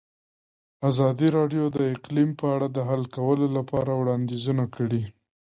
[0.89, 5.03] ازادي راډیو د اقلیم په اړه د حل کولو لپاره وړاندیزونه کړي.